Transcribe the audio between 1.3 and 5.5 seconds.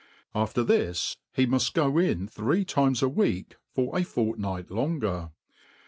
he muft go in three times a week for a fortnight longer.